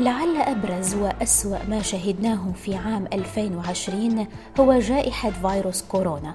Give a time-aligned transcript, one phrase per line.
[0.00, 4.26] لعل أبرز وأسوأ ما شهدناه في عام 2020
[4.60, 6.34] هو جائحة فيروس كورونا.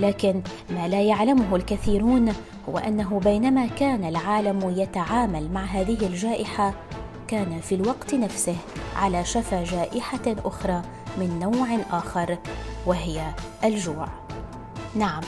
[0.00, 2.32] لكن ما لا يعلمه الكثيرون
[2.68, 6.74] هو أنه بينما كان العالم يتعامل مع هذه الجائحة
[7.28, 8.56] كان في الوقت نفسه
[8.96, 10.82] على شفا جائحة أخرى
[11.18, 12.38] من نوع آخر
[12.86, 13.20] وهي
[13.64, 14.08] الجوع.
[14.94, 15.22] نعم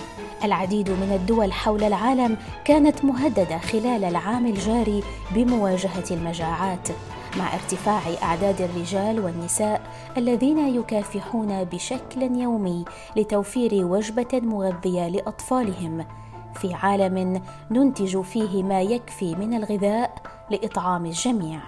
[0.44, 5.02] العديد من الدول حول العالم كانت مهددة خلال العام الجاري
[5.34, 6.88] بمواجهة المجاعات
[7.36, 9.80] مع ارتفاع أعداد الرجال والنساء
[10.16, 12.84] الذين يكافحون بشكل يومي
[13.16, 16.06] لتوفير وجبة مغذية لأطفالهم.
[16.54, 20.14] في عالم ننتج فيه ما يكفي من الغذاء
[20.50, 21.60] لإطعام الجميع.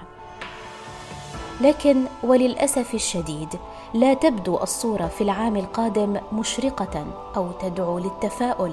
[1.61, 3.49] لكن وللأسف الشديد
[3.95, 8.73] لا تبدو الصورة في العام القادم مشرقة أو تدعو للتفاؤل.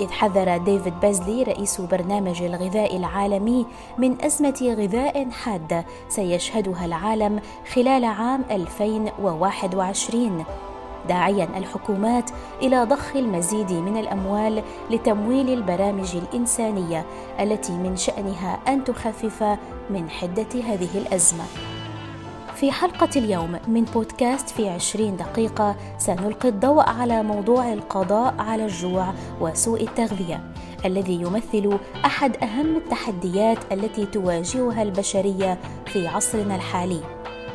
[0.00, 3.66] إذ حذر ديفيد بازلي رئيس برنامج الغذاء العالمي
[3.98, 7.40] من أزمة غذاء حادة سيشهدها العالم
[7.74, 10.44] خلال عام 2021
[11.08, 12.30] داعيا الحكومات
[12.62, 17.04] إلى ضخ المزيد من الأموال لتمويل البرامج الإنسانية
[17.40, 19.58] التي من شأنها أن تخفف
[19.90, 21.44] من حدة هذه الأزمة.
[22.60, 25.76] في حلقة اليوم من بودكاست في عشرين دقيقة.
[25.98, 30.52] سنلقي الضوء على موضوع القضاء على الجوع وسوء التغذية
[30.84, 37.00] الذي يمثل أحد أهم التحديات التي تواجهها البشرية في عصرنا الحالي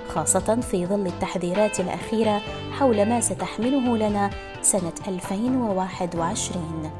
[0.10, 4.30] خاصة في ظل التحذيرات الأخيرة حول ما ستحمله لنا
[4.62, 6.92] سنة 2021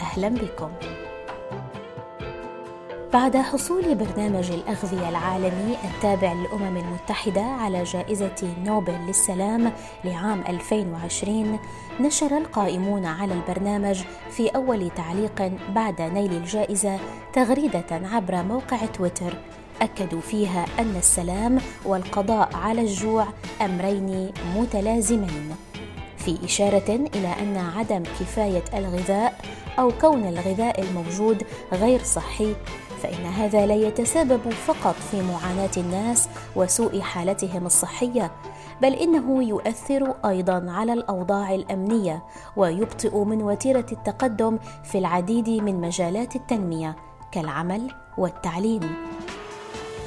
[0.00, 0.70] أهلا بكم.
[3.12, 9.72] بعد حصول برنامج الأغذية العالمي التابع للأمم المتحدة على جائزة نوبل للسلام
[10.04, 11.58] لعام 2020
[12.00, 16.98] نشر القائمون على البرنامج في أول تعليق بعد نيل الجائزة
[17.32, 19.34] تغريدة عبر موقع تويتر.
[19.82, 23.26] أكدوا فيها أن السلام والقضاء على الجوع
[23.60, 25.56] أمرين متلازمين.
[26.16, 29.40] في إشارة إلى أن عدم كفاية الغذاء
[29.78, 31.42] أو كون الغذاء الموجود
[31.72, 32.54] غير صحي
[33.02, 38.32] فإن هذا لا يتسبب فقط في معاناة الناس وسوء حالتهم الصحية
[38.82, 42.22] بل إنه يؤثر أيضا على الأوضاع الأمنية
[42.56, 46.96] ويبطئ من وتيرة التقدم في العديد من مجالات التنمية
[47.32, 48.80] كالعمل والتعليم.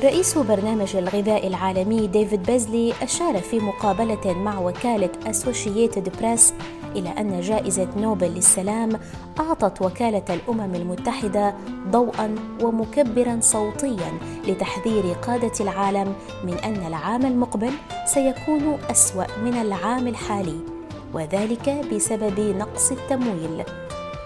[0.03, 6.53] رئيس برنامج الغذاء العالمي ديفيد بيزلي أشار في مقابلة مع وكالة أسوشيتد بريس
[6.95, 9.00] إلى أن جائزة نوبل للسلام
[9.40, 11.56] أعطت وكالة الأمم المتحدة
[11.88, 14.11] ضوءا ومكبرا صوتيا
[14.47, 16.13] لتحذير قادة العالم
[16.44, 17.72] من أن العام المقبل
[18.06, 20.59] سيكون أسوأ من العام الحالي
[21.13, 23.63] وذلك بسبب نقص التمويل.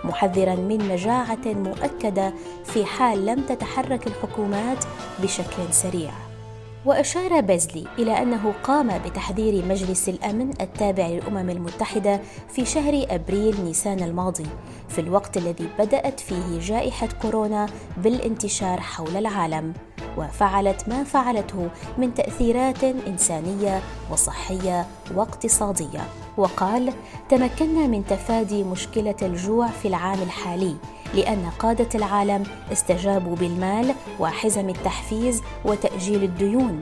[0.06, 2.34] محذرا من مجاعه مؤكدة
[2.64, 4.86] في حال لم تتحرك الحكومات
[5.24, 6.12] بشكل سريع.
[6.86, 14.04] وأشار بازلي إلى أنه قام بتحذير مجلس الأمن التابع للأمم المتحدة في شهر أبريل نيسان
[14.04, 14.48] الماضي
[14.90, 17.66] في الوقت الذي بدأت فيه جائحة كورونا
[17.98, 19.74] بالانتشار حول العالم.
[20.18, 23.82] وفعلت ما فعلته من تأثيرات إنسانية
[24.12, 26.02] وصحية واقتصادية.
[26.38, 26.94] وقال
[27.30, 30.76] تمكنا من تفادي مشكلة الجوع في العام الحالي
[31.14, 36.82] لأن قادة العالم استجابوا بالمال وحزم التحفيز وتأجيل الديون.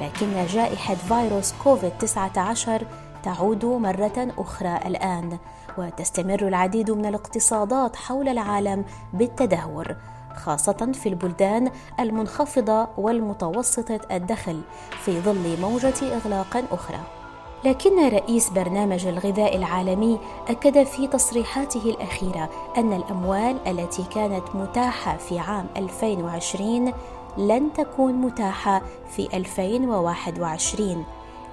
[0.00, 2.86] لكن جائحة فيروس كوفيد 19
[3.22, 5.38] تعود مرة أخرى الآن
[5.78, 9.96] وتستمر العديد من الاقتصادات حول العالم بالتدهور.
[10.38, 14.60] خاصة في البلدان المنخفضة والمتوسطة الدخل
[15.04, 17.00] في ظل موجة إغلاق أخرى.
[17.64, 25.38] لكن رئيس برنامج الغذاء العالمي أكد في تصريحاته الأخيرة أن الأموال التي كانت متاحة في
[25.38, 26.92] عام 2020
[27.38, 31.04] لن تكون متاحة في 2021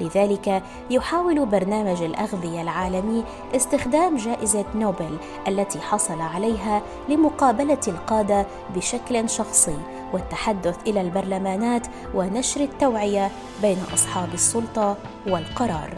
[0.01, 3.23] لذلك يحاول برنامج الأغذية العالمي
[3.55, 5.17] استخدام جائزة نوبل
[5.47, 8.45] التي حصل عليها لمقابلة القادة
[8.75, 9.77] بشكل شخصي
[10.13, 13.31] والتحدث إلى البرلمانات ونشر التوعية
[13.61, 14.97] بين أصحاب السلطة
[15.27, 15.89] والقرار.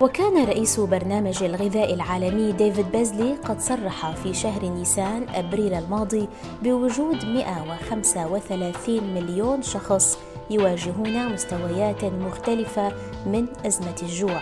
[0.00, 6.28] وكان رئيس برنامج الغذاء العالمي ديفيد بيزلي قد صرح في شهر نيسان أبريل الماضي
[6.62, 10.18] بوجود 135 مليون شخص
[10.50, 12.92] يواجهون مستويات مختلفة
[13.26, 14.40] من أزمة الجوع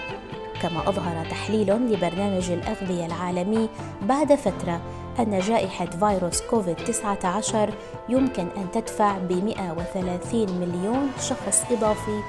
[0.62, 3.68] كما أظهر تحليل لبرنامج الأغذية العالمي
[4.02, 4.80] بعد فترة
[5.18, 7.74] أن جائحة فيروس كوفيد 19
[8.08, 12.20] يمكن أن تدفع ب 130 مليون شخص إضافي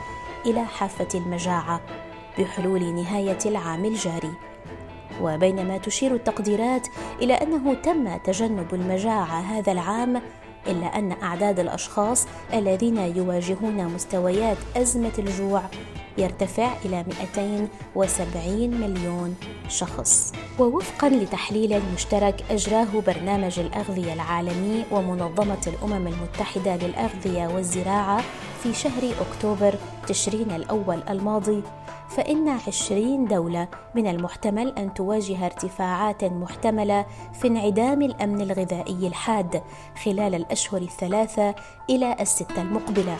[0.46, 1.82] إلى حافة المجاعة
[2.40, 4.32] بحلول نهاية العام الجاري.
[5.22, 6.88] وبينما تشير التقديرات
[7.22, 10.22] إلى أنه تم تجنب المجاعة هذا العام
[10.70, 15.64] إلا أن أعداد الأشخاص الذين يواجهون مستويات أزمة الجوع
[16.18, 19.36] يرتفع إلى 270 مليون
[19.68, 20.34] شخص.
[20.60, 28.24] ووفقا لتحليل مشترك أجراه برنامج الأغذية العالمي ومنظمة الأمم المتحدة للأغذية والزراعة
[28.64, 29.76] في شهر أكتوبر
[30.08, 31.64] تشرين الأول الماضي
[32.10, 39.62] فإن عشرين دولة من المحتمل أن تواجه ارتفاعات محتملة في انعدام الأمن الغذائي الحاد
[40.04, 41.56] خلال الأشهر الثلاثة
[41.90, 43.18] إلى الستة المقبلة.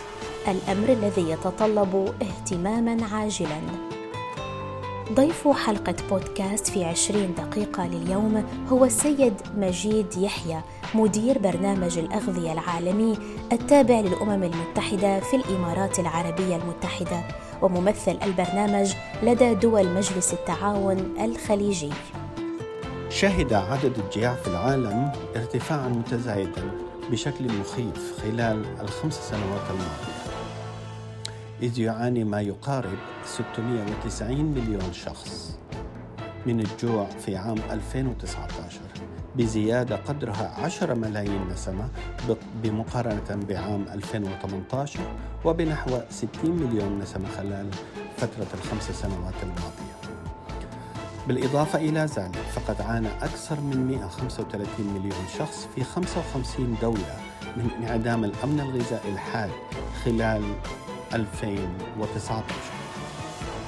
[0.48, 3.60] الأمر الذي يتطلب اهتماما عاجلا.
[5.14, 10.62] ضيف حلقة بودكاست في عشرين دقيقة لليوم هو السيد مجيد يحيى
[10.96, 13.18] مدير برنامج الأغذية العالمي
[13.52, 17.24] التابع للأمم المتحدة في الإمارات العربية المتحدة
[17.62, 21.90] وممثل البرنامج لدى دول مجلس التعاون الخليجي.
[23.10, 26.72] شهد عدد الجياع في العالم ارتفاعا متزايدا
[27.12, 30.09] بشكل مخيف خلال الخمس سنوات الماضية.
[31.62, 35.58] إذ يعاني ما يقارب 690 مليون شخص
[36.46, 38.80] من الجوع في عام 2019
[39.36, 41.90] بزيادة قدرها 10 ملايين نسمة
[42.64, 45.00] بمقارنة بعام 2018
[45.46, 47.70] وبنحو 60 مليون نسمة خلال
[48.18, 50.20] فترة الخمس سنوات الماضية.
[51.28, 57.18] بالإضافة إلى ذلك فقد عانى أكثر من 135 مليون شخص في 55 دولة
[57.58, 59.52] من انعدام الأمن الغذائي الحاد
[60.06, 60.44] خلال
[61.14, 62.44] 2019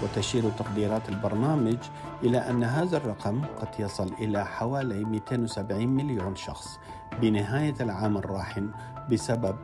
[0.03, 1.77] وتشير تقديرات البرنامج
[2.23, 6.79] إلى أن هذا الرقم قد يصل إلى حوالي 270 مليون شخص
[7.21, 8.71] بنهاية العام الراهن
[9.11, 9.55] بسبب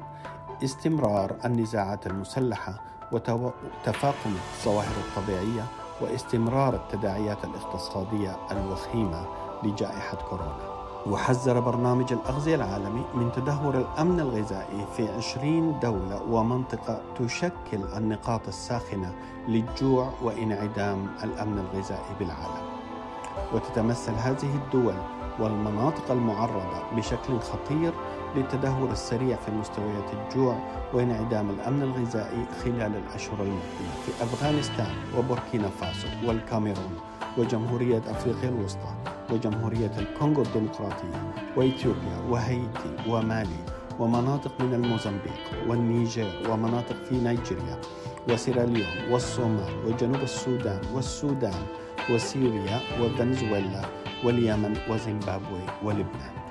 [0.64, 2.82] استمرار النزاعات المسلحة
[3.12, 5.66] وتفاقم الظواهر الطبيعية
[6.02, 9.28] واستمرار التداعيات الاقتصادية الوخيمة
[9.64, 10.77] لجائحة كورونا.
[11.06, 19.14] وحذر برنامج الأغذية العالمي من تدهور الأمن الغذائي في 20 دولة ومنطقة تشكل النقاط الساخنة
[19.48, 22.68] للجوع وانعدام الأمن الغذائي بالعالم.
[23.54, 24.96] وتتمثل هذه الدول
[25.40, 27.94] والمناطق المعرضة بشكل خطير
[28.36, 30.56] للتدهور السريع في مستويات الجوع
[30.94, 36.98] وانعدام الأمن الغذائي خلال الأشهر المقبلة في أفغانستان وبوركينا فاسو والكاميرون
[37.38, 38.96] وجمهورية أفريقيا الوسطى
[39.32, 43.64] وجمهورية الكونغو الديمقراطية وإثيوبيا وهايتي ومالي
[44.00, 47.78] ومناطق من الموزمبيق والنيجر ومناطق في نيجيريا
[48.30, 51.66] وسيراليون والصومال وجنوب السودان والسودان
[52.10, 53.82] وسوريا وفنزويلا
[54.24, 56.47] واليمن وزيمبابوي ولبنان.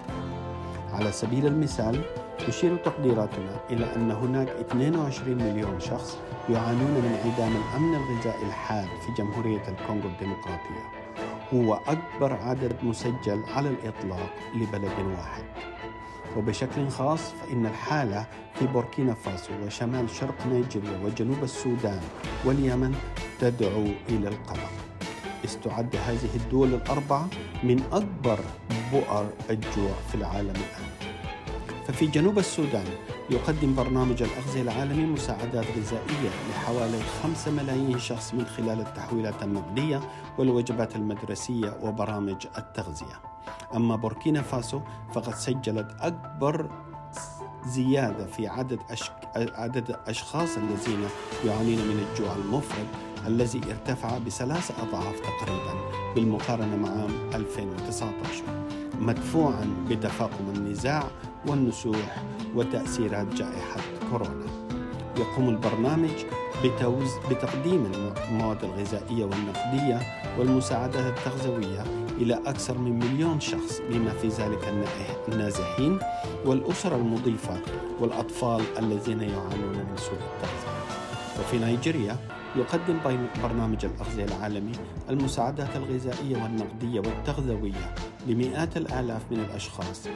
[0.96, 2.00] على سبيل المثال
[2.48, 6.18] تشير تقديراتنا إلى أن هناك 22 مليون شخص
[6.50, 10.84] يعانون من انعدام الأمن الغذائي الحاد في جمهورية الكونغو الديمقراطية.
[11.54, 15.44] هو أكبر عدد مسجل على الإطلاق لبلد واحد.
[16.36, 22.00] وبشكل خاص فإن الحالة في بوركينا فاسو وشمال شرق نيجيريا وجنوب السودان
[22.44, 22.94] واليمن
[23.40, 24.85] تدعو إلى القلق.
[25.46, 27.28] استعد هذه الدول الأربعة
[27.62, 28.38] من أكبر
[28.92, 30.86] بؤر الجوع في العالم الآن.
[31.86, 32.84] ففي جنوب السودان
[33.30, 40.00] يقدم برنامج الأغذية العالمي مساعدات غذائية لحوالي 5 ملايين شخص من خلال التحويلات النقدية
[40.38, 43.20] والوجبات المدرسية وبرامج التغذية.
[43.74, 44.80] أما بوركينا فاسو
[45.14, 46.70] فقد سجلت أكبر
[47.66, 49.12] زيادة في عدد أشك...
[49.36, 51.08] عدد الأشخاص الذين
[51.46, 52.86] يعانون من الجوع المفرط
[53.26, 55.74] الذي ارتفع بثلاث أضعاف تقريبا
[56.14, 58.42] بالمقارنة مع عام 2019
[59.00, 61.04] مدفوعا بتفاقم النزاع
[61.46, 62.22] والنسوح
[62.54, 63.80] وتأثيرات جائحة
[64.10, 64.46] كورونا.
[65.18, 66.10] يقوم البرنامج
[66.64, 67.92] بتوز بتقديم
[68.30, 70.00] المواد الغذائية والنقدية
[70.38, 71.84] والمساعدات التغذوية
[72.18, 74.88] إلى أكثر من مليون شخص بما في ذلك
[75.28, 75.98] النازحين
[76.44, 77.60] والأسر المضيفة
[78.00, 80.76] والأطفال الذين يعانون من سوء التغذية.
[81.40, 82.16] وفي نيجيريا
[82.56, 82.98] يقدم
[83.42, 84.72] برنامج الأغذية العالمي
[85.10, 87.94] المساعدات الغذائية والنقدية والتغذوية
[88.26, 90.08] لمئات الآلاف من الأشخاص.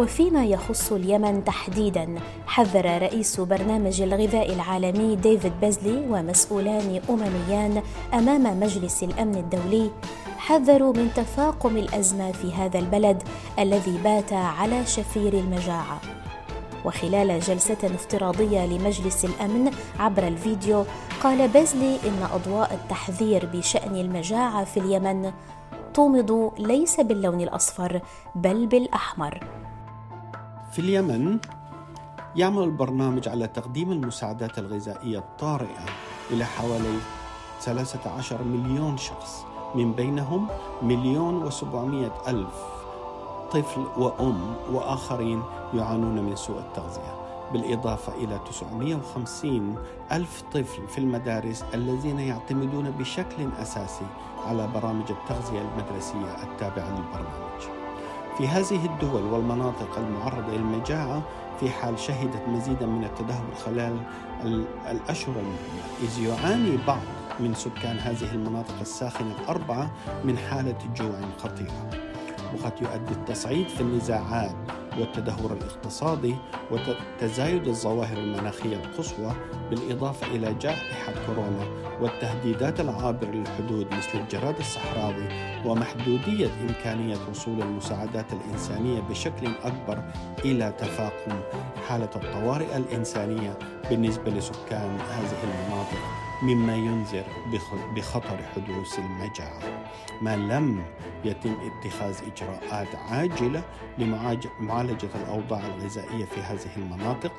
[0.00, 2.14] وفيما يخص اليمن تحديدا
[2.46, 7.82] حذر رئيس برنامج الغذاء العالمي ديفيد بيزلي ومسؤولان أمميان
[8.14, 9.90] أمام مجلس الأمن الدولي
[10.38, 13.22] حذروا من تفاقم الأزمة في هذا البلد
[13.58, 16.00] الذي بات على شفير المجاعة.
[16.84, 20.84] وخلال جلسة افتراضية لمجلس الأمن عبر الفيديو
[21.22, 25.32] قال بيزلي إن أضواء التحذير بشأن المجاعة في اليمن
[25.94, 28.00] تومض ليس باللون الأصفر
[28.34, 29.40] بل بالأحمر.
[30.72, 31.38] في اليمن
[32.36, 35.84] يعمل البرنامج على تقديم المساعدات الغذائية الطارئة
[36.30, 36.98] إلى حوالي
[37.60, 39.44] 13 مليون شخص
[39.74, 40.48] من بينهم
[40.82, 42.79] مليون وسبعمائة ألف
[43.52, 45.42] طفل وأم وآخرين
[45.74, 47.20] يعانون من سوء التغذية
[47.52, 49.76] بالإضافة إلى 950
[50.12, 54.06] ألف طفل في المدارس الذين يعتمدون بشكل أساسي
[54.46, 57.62] على برامج التغذية المدرسية التابعة للبرنامج.
[58.38, 61.22] في هذه الدول والمناطق المعرضة للمجاعة
[61.60, 63.96] في حال شهدت مزيدا من التدهور خلال
[64.90, 67.02] الأشهر المقبلة إذ يعاني بعض
[67.40, 69.90] من سكان هذه المناطق الساخنة الأربعة
[70.24, 72.09] من حالة جوع خطيرة.
[72.54, 74.54] وقد يؤدي التصعيد في النزاعات
[74.98, 76.34] والتدهور الاقتصادي
[76.70, 79.32] وتزايد الظواهر المناخية القصوى
[79.70, 81.64] بالإضافة إلى جائحة كورونا
[82.00, 85.28] والتهديدات العابرة للحدود مثل الجراد الصحراوي
[85.66, 90.02] ومحدودية إمكانية وصول المساعدات الإنسانية بشكل أكبر
[90.44, 91.40] إلى تفاقم
[91.88, 93.58] حالة الطوارئ الإنسانية
[93.90, 96.29] بالنسبة لسكان هذه المناطق.
[96.42, 97.24] مما ينذر
[97.96, 99.84] بخطر حدوث المجاعة.
[100.22, 100.82] ما لم
[101.24, 103.62] يتم اتخاذ إجراءات عاجلة
[103.98, 107.32] لمعالجة الأوضاع الغذائية في هذه المناطق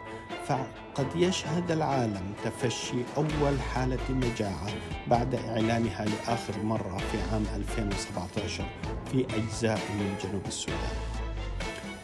[0.45, 4.69] فقد يشهد العالم تفشي أول حالة مجاعة
[5.07, 8.65] بعد إعلانها لآخر مرة في عام 2017
[9.11, 10.97] في أجزاء من جنوب السودان.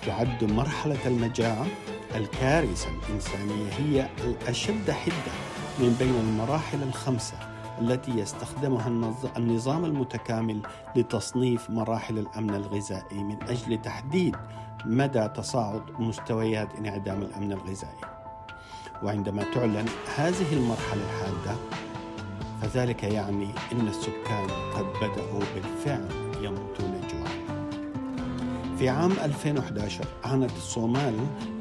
[0.05, 1.65] تعد مرحلة المجاعة
[2.15, 5.31] الكارثة الإنسانية هي الأشد حدة
[5.79, 7.35] من بين المراحل الخمسة
[7.81, 8.87] التي يستخدمها
[9.37, 10.61] النظام المتكامل
[10.95, 14.35] لتصنيف مراحل الأمن الغذائي من أجل تحديد
[14.85, 18.01] مدى تصاعد مستويات انعدام الأمن الغذائي.
[19.03, 21.57] وعندما تعلن هذه المرحلة الحادة
[22.61, 26.07] فذلك يعني أن السكان قد بدأوا بالفعل
[26.41, 27.57] يموتون جوعا.
[28.79, 31.15] في عام 2011 عانت الصومال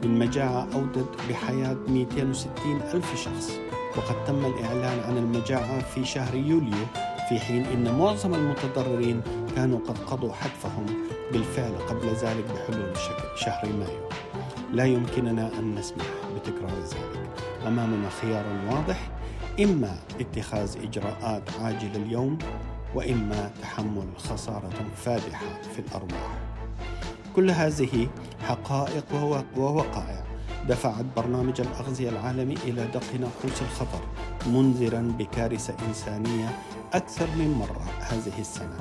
[0.05, 3.66] من مجاعة أودت بحياة 260 ألف شخص
[3.97, 6.87] وقد تم الإعلان عن المجاعة في شهر يوليو
[7.29, 9.23] في حين أن معظم المتضررين
[9.57, 10.87] كانوا قد قضوا حتفهم
[11.33, 12.93] بالفعل قبل ذلك بحلول
[13.37, 14.09] شهر مايو.
[14.73, 17.29] لا يمكننا أن نسمح بتكرار ذلك.
[17.67, 19.11] أمامنا خيار واضح
[19.61, 22.39] إما اتخاذ إجراءات عاجلة اليوم
[22.95, 26.39] وإما تحمل خسارة فادحة في الأرواح.
[27.37, 28.09] كل هذه
[28.49, 29.05] حقائق
[29.57, 30.16] ووقائع
[30.69, 34.01] دفعت برنامج الأغذية العالمي إلى دق ناقوس الخطر
[34.47, 36.59] منذرا بكارثة إنسانية
[36.93, 38.77] أكثر من مرة هذه السنة.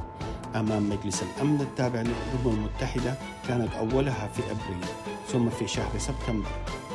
[0.56, 3.15] أمام مجلس الأمن التابع للأمم المتحدة
[3.48, 4.86] كانت أولها في أبريل
[5.27, 6.50] ثم في شهر سبتمبر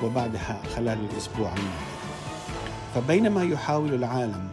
[0.04, 1.90] وبعدها خلال الأسبوع الماضي.
[2.94, 4.48] فبينما يحاول العالم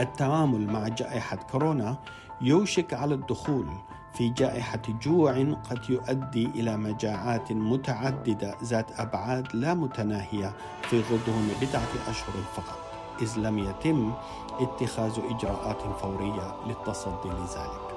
[0.00, 1.96] التعامل مع جائحة كورونا
[2.40, 3.66] يوشك على الدخول
[4.12, 5.32] في جائحة جوع
[5.70, 10.52] قد يؤدي إلى مجاعات متعددة ذات أبعاد لا متناهية
[10.82, 12.78] في غضون بضعة أشهر فقط.
[13.22, 14.12] إذ لم يتم
[14.60, 17.90] اتخاذ إجراءات فورية للتصدي لذلك.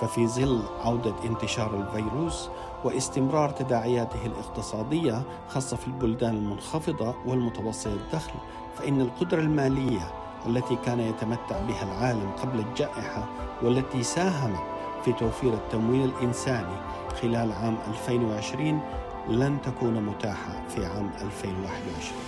[0.00, 2.48] ففي ظل عودة انتشار الفيروس
[2.84, 8.32] واستمرار تداعياته الاقتصادية خاصة في البلدان المنخفضة والمتوسط الدخل
[8.76, 10.10] فإن القدرة المالية
[10.46, 13.28] التي كان يتمتع بها العالم قبل الجائحة
[13.62, 14.77] والتي ساهمت
[15.08, 16.76] في توفير التمويل الإنساني
[17.22, 18.80] خلال عام 2020
[19.28, 22.18] لن تكون متاحة في عام 2021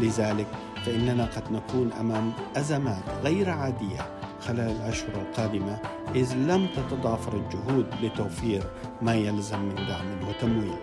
[0.00, 0.46] لذلك
[0.86, 4.06] فإننا قد نكون أمام أزمات غير عادية
[4.40, 5.78] خلال الأشهر القادمة
[6.14, 8.62] إذ لم تتضافر الجهود لتوفير
[9.02, 10.78] ما يلزم من دعم وتمويل.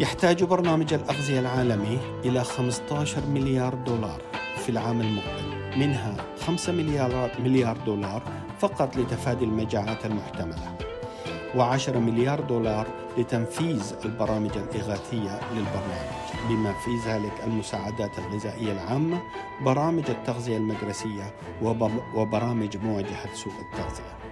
[0.00, 4.20] يحتاج برنامج الأغذية العالمي إلى 15 مليار دولار
[4.56, 5.78] في العام المقبل.
[5.78, 8.22] منها 5 مليار مليار دولار
[8.58, 10.76] فقط لتفادي المجاعات المحتملة
[11.54, 12.86] و10 مليار دولار
[13.18, 16.16] لتنفيذ البرامج الإغاثية للبرنامج.
[16.48, 19.22] بما في ذلك المساعدات الغذائية العامة
[19.60, 21.34] برامج التغذية المدرسية
[22.14, 24.25] وبرامج مواجهة سوء التغذية.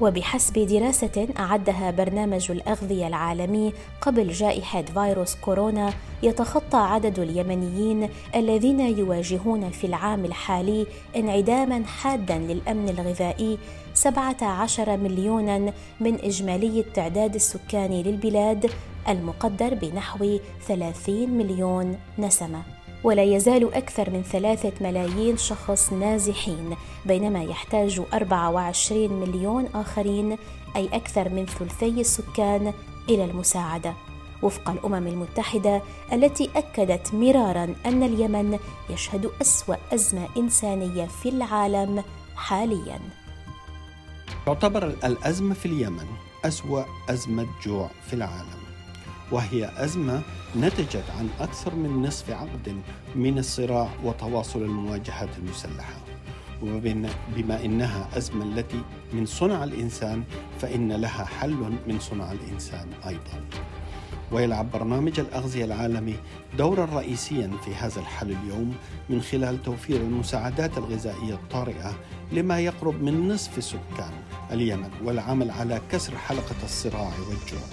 [0.00, 9.70] وبحسب دراسة أعدها برنامج الأغذية العالمي قبل جائحة فيروس كورونا يتخطى عدد اليمنيين الذين يواجهون
[9.70, 10.86] في العام الحالي
[11.16, 13.58] انعداما حادا للأمن الغذائي
[13.94, 18.70] 17 مليونا من إجمالي التعداد السكاني للبلاد
[19.08, 22.62] المقدر بنحو 30 مليون نسمة.
[23.04, 30.36] ولا يزال أكثر من ثلاثة ملايين شخص نازحين بينما يحتاج 24 مليون آخرين
[30.76, 32.72] أي أكثر من ثلثي السكان
[33.08, 33.94] إلى المساعدة.
[34.42, 35.82] وفق الأمم المتحدة
[36.12, 38.58] التي أكدت مرارا أن اليمن
[38.90, 42.04] يشهد أسوأ أزمة إنسانية في العالم
[42.36, 43.00] حاليا.
[44.46, 46.06] تعتبر الأزمة في اليمن
[46.44, 48.63] أسوأ أزمة جوع في العالم.
[49.34, 50.22] وهي أزمة
[50.56, 52.80] نتجت عن أكثر من نصف عقد
[53.16, 55.94] من الصراع وتواصل المواجهات المسلحة.
[56.62, 58.80] وبما إنها أزمة التي
[59.12, 60.24] من صنع الإنسان
[60.60, 63.40] فإن لها حل من صنع الإنسان أيضا.
[64.32, 66.14] ويلعب برنامج الأغذية العالمي
[66.58, 68.74] دورا رئيسيا في هذا الحل اليوم
[69.10, 71.94] من خلال توفير المساعدات الغذائية الطارئة
[72.32, 74.12] لما يقرب من نصف سكان
[74.50, 77.68] اليمن والعمل على كسر حلقة الصراع والجوع.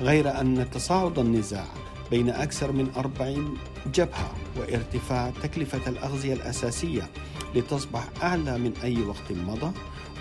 [0.00, 1.64] غير أن تصاعد النزاع
[2.10, 3.54] بين أكثر من 40
[3.94, 7.10] جبهة وارتفاع تكلفة الأغذية الأساسية
[7.54, 9.72] لتصبح أعلى من أي وقت مضى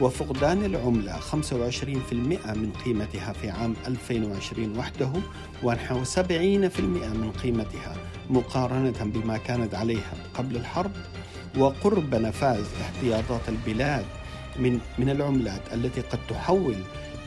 [0.01, 5.11] وفقدان العملة 25% من قيمتها في عام 2020 وحده
[5.63, 7.95] ونحو 70% من قيمتها
[8.29, 10.91] مقارنة بما كانت عليها قبل الحرب.
[11.57, 14.05] وقرب نفاذ احتياطات البلاد
[14.59, 16.75] من من العملات التي قد تحول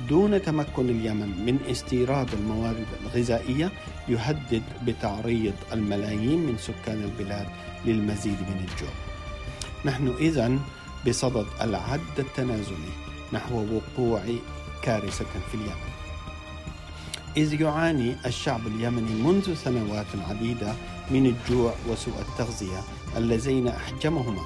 [0.09, 3.73] دون تمكن اليمن من استيراد الموارد الغذائية
[4.09, 7.47] يهدد بتعريض الملايين من سكان البلاد
[7.85, 8.95] للمزيد من الجوع.
[9.85, 10.59] نحن اذا
[11.09, 12.93] بصدد العد التنازلي
[13.33, 14.23] نحو وقوع
[14.83, 15.91] كارثة في اليمن.
[17.37, 20.75] إذ يعاني الشعب اليمني منذ سنوات عديدة
[21.11, 22.81] من الجوع وسوء التغذية
[23.17, 24.43] اللذين أحجمهما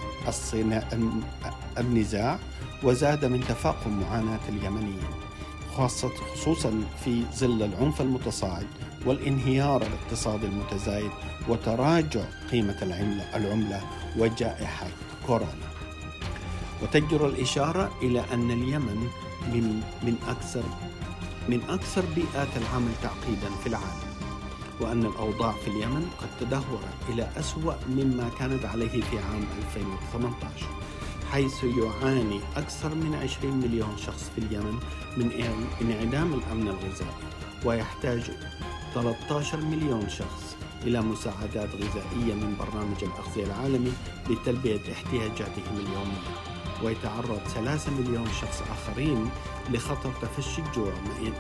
[1.79, 2.39] النزاع
[2.83, 5.24] وزاد من تفاقم معاناة اليمنيين
[5.77, 8.67] خاصة خصوصا في ظل العنف المتصاعد
[9.07, 11.11] والانهيار الاقتصادي المتزايد
[11.49, 13.81] وتراجع قيمة العملة, العملة
[14.19, 14.87] وجائحة
[15.27, 15.69] كورونا.
[16.83, 19.09] وتجدر الإشارة إلى أن اليمن
[19.53, 20.63] من, من أكثر
[21.49, 24.15] من أكثر بيئات العمل تعقيدا في العالم
[24.81, 29.45] وأن الأوضاع في اليمن قد تدهورت إلى أسوأ مما كانت عليه في عام
[29.77, 30.67] 2018
[31.35, 34.79] حيث يعاني أكثر من 20 مليون شخص في اليمن
[35.17, 35.33] من
[35.81, 37.15] انعدام الأمن الغذائي
[37.65, 38.31] ويحتاج
[38.95, 43.93] 13 مليون شخص إلى مساعدات غذائية من برنامج الأغذية العالمي
[44.31, 46.25] لتلبية احتياجاتهم اليومية.
[46.83, 49.31] ويتعرض 3 مليون شخص آخرين
[49.71, 50.93] لخطر تفشي الجوع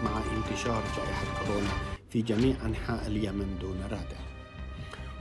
[0.04, 1.72] مع انتشار جائحة كورونا
[2.10, 4.20] في جميع أنحاء اليمن دون رادع.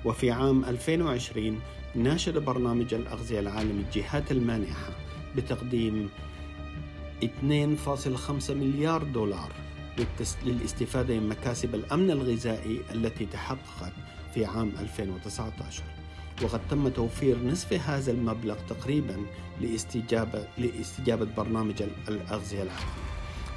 [0.06, 1.60] وفي عام 2020
[1.96, 4.90] ناشد برنامج الأغذية العالمي الجهات المانحة
[5.36, 6.10] بتقديم
[7.24, 9.52] 2.5 مليار دولار
[10.46, 13.94] للاستفادة من مكاسب الأمن الغذائي التي تحققت
[14.34, 15.84] في عام 2019
[16.44, 19.26] وقد تم توفير نصف هذا المبلغ تقريبا
[19.62, 23.03] لاستجابة, لاستجابة برنامج الأغذية العالمي.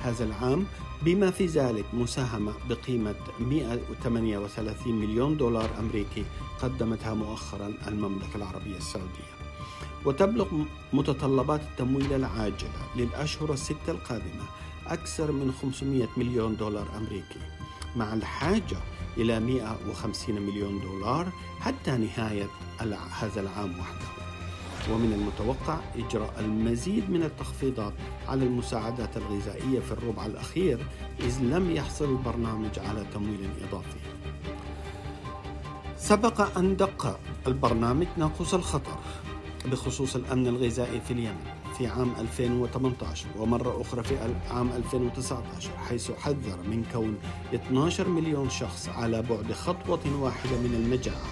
[0.07, 0.67] هذا العام
[1.03, 6.25] بما في ذلك مساهمة بقيمة 138 مليون دولار أمريكي
[6.63, 9.37] قدمتها مؤخرا المملكة العربية السعودية.
[10.05, 10.47] وتبلغ
[10.93, 14.45] متطلبات التمويل العاجلة للأشهر الستة القادمة
[14.87, 17.41] أكثر من 500 مليون دولار أمريكي
[17.97, 18.79] مع الحاجة
[19.17, 22.49] إلى 150 مليون دولار حتى نهاية
[23.21, 24.26] هذا العام وحده.
[24.93, 27.93] ومن المتوقع إجراء المزيد من التخفيضات
[28.29, 30.79] على المساعدات الغذائية في الربع الأخير
[31.21, 33.99] إذ لم يحصل البرنامج على تمويل إضافي.
[35.97, 38.99] سبق أن دق البرنامج ناقوس الخطر
[39.67, 41.45] بخصوص الأمن الغذائي في اليمن
[41.79, 44.15] في عام 2018 ومرة أخرى في
[44.51, 47.17] عام 2019 حيث حذر من كون
[47.55, 51.27] 12 مليون شخص على بعد خطوة واحدة من المجاعة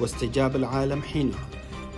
[0.00, 1.48] واستجاب العالم حينها.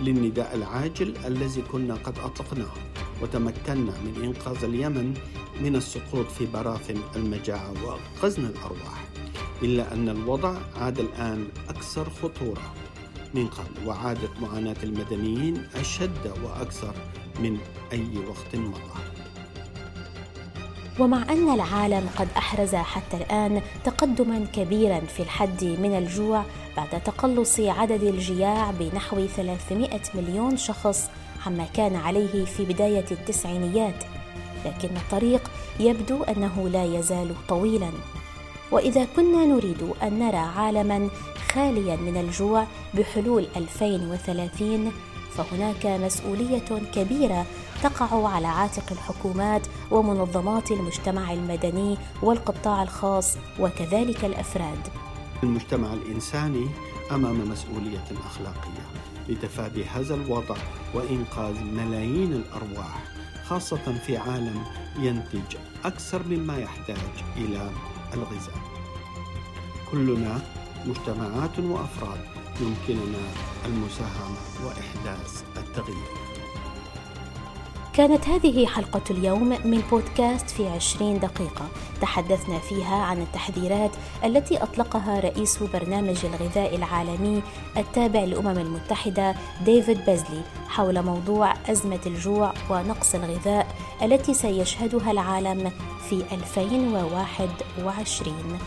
[0.01, 2.73] للنداء العاجل الذي كنا قد أطلقناه
[3.21, 5.13] وتمكنا من إنقاذ اليمن
[5.61, 9.05] من السقوط في براثن المجاعة وأنقذنا الأرواح
[9.63, 12.73] إلا أن الوضع عاد الآن أكثر خطورة.
[13.33, 16.93] من قبل وعادت معاناة المدنيين أشد وأكثر
[17.39, 17.57] من
[17.91, 18.99] أي وقت مضى.
[20.99, 26.43] ومع أن العالم قد أحرز حتى الآن تقدما كبيرا في الحد من الجوع
[26.77, 31.09] بعد تقلص عدد الجياع بنحو 300 مليون شخص
[31.45, 34.03] عما كان عليه في بداية التسعينيات.
[34.65, 37.89] لكن الطريق يبدو أنه لا يزال طويلا.
[38.71, 41.09] وإذا كنا نريد أن نرى عالما
[41.53, 44.91] خاليا من الجوع بحلول 2030
[45.37, 47.45] فهناك مسؤولية كبيرة
[47.83, 54.87] تقع على عاتق الحكومات ومنظمات المجتمع المدني والقطاع الخاص وكذلك الأفراد.
[55.43, 56.67] المجتمع الإنساني
[57.11, 58.87] أمام مسؤولية أخلاقية
[59.29, 60.55] لتفادي هذا الوضع
[60.93, 63.03] وإنقاذ ملايين الأرواح
[63.45, 64.63] خاصة في عالم
[64.99, 66.97] ينتج أكثر مما يحتاج
[67.37, 67.69] إلى
[68.13, 68.57] الغذاء.
[69.91, 70.39] كلنا
[70.85, 72.19] مجتمعات وأفراد
[72.61, 73.17] يمكننا
[73.65, 76.07] المساهمة وإحداث التغيير.
[77.93, 81.67] كانت هذه حلقة اليوم من بودكاست في عشرين دقيقة.
[82.01, 83.91] تحدثنا فيها عن التحذيرات
[84.23, 87.41] التي أطلقها رئيس برنامج الغذاء العالمي
[87.77, 95.71] التابع للأمم المتحدة ديفيد بيزلي حول موضوع أزمة الجوع ونقص الغذاء التي سيشهدها العالم
[96.09, 98.59] في 2021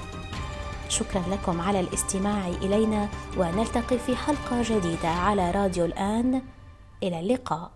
[0.90, 6.42] شكرا لكم على الاستماع إلينا ونلتقي في حلقة جديدة على راديو الآن.
[7.02, 7.70] إلى اللقاء.